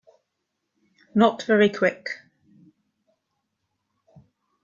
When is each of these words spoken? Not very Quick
Not 1.15 1.43
very 1.43 1.69
Quick 1.69 2.09